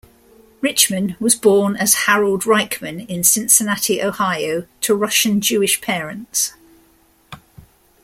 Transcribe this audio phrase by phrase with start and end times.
[0.61, 6.53] Richman was born as Harold Reichman in Cincinnati, Ohio to Russian Jewish parents.